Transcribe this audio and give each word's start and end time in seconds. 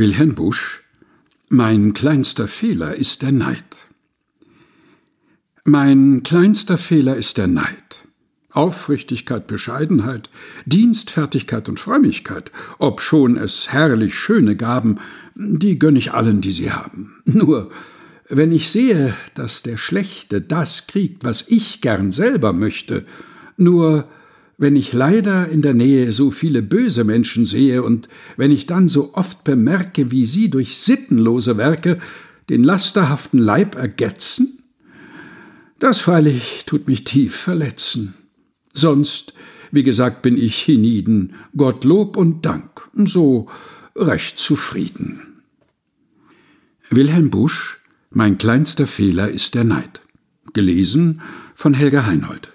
Wilhelm 0.00 0.34
Busch 0.34 0.80
Mein 1.50 1.92
kleinster 1.92 2.48
Fehler 2.48 2.94
ist 2.94 3.20
der 3.20 3.32
Neid. 3.32 3.76
Mein 5.64 6.22
kleinster 6.22 6.78
Fehler 6.78 7.16
ist 7.16 7.36
der 7.36 7.48
Neid. 7.48 8.08
Aufrichtigkeit, 8.48 9.46
Bescheidenheit, 9.46 10.30
Dienstfertigkeit 10.64 11.68
und 11.68 11.78
Frömmigkeit, 11.78 12.50
obschon 12.78 13.36
es 13.36 13.74
herrlich 13.74 14.14
schöne 14.14 14.56
Gaben, 14.56 15.00
die 15.34 15.78
gönn 15.78 15.96
ich 15.96 16.14
allen, 16.14 16.40
die 16.40 16.52
sie 16.52 16.72
haben. 16.72 17.20
Nur, 17.26 17.70
wenn 18.30 18.52
ich 18.52 18.70
sehe, 18.70 19.14
dass 19.34 19.62
der 19.62 19.76
Schlechte 19.76 20.40
das 20.40 20.86
kriegt, 20.86 21.24
was 21.24 21.46
ich 21.46 21.82
gern 21.82 22.10
selber 22.10 22.54
möchte, 22.54 23.04
nur 23.58 24.08
wenn 24.60 24.76
ich 24.76 24.92
leider 24.92 25.48
in 25.48 25.62
der 25.62 25.72
Nähe 25.72 26.12
so 26.12 26.30
viele 26.30 26.60
böse 26.60 27.02
Menschen 27.02 27.46
sehe 27.46 27.82
und 27.82 28.10
wenn 28.36 28.52
ich 28.52 28.66
dann 28.66 28.90
so 28.90 29.14
oft 29.14 29.42
bemerke, 29.42 30.10
wie 30.10 30.26
sie 30.26 30.50
durch 30.50 30.76
sittenlose 30.76 31.56
Werke 31.56 31.98
den 32.50 32.62
lasterhaften 32.62 33.40
Leib 33.40 33.74
ergetzen, 33.74 34.62
das 35.78 36.00
freilich 36.00 36.64
tut 36.66 36.88
mich 36.88 37.04
tief 37.04 37.34
verletzen. 37.34 38.14
Sonst, 38.74 39.32
wie 39.72 39.82
gesagt, 39.82 40.20
bin 40.20 40.36
ich 40.36 40.56
hienieden, 40.56 41.32
Gottlob 41.56 42.18
und 42.18 42.44
Dank, 42.44 42.86
so 43.06 43.48
recht 43.96 44.38
zufrieden. 44.38 45.42
Wilhelm 46.90 47.30
Busch 47.30 47.80
Mein 48.10 48.36
kleinster 48.36 48.86
Fehler 48.86 49.30
ist 49.30 49.54
der 49.54 49.64
Neid. 49.64 50.02
Gelesen 50.52 51.22
von 51.54 51.72
Helga 51.72 52.04
Heinold. 52.04 52.52